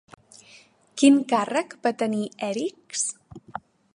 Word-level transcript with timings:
Quin 1.01 1.19
càrrec 1.33 1.77
va 1.87 1.93
tenir 2.01 2.23
Èrix? 2.51 3.07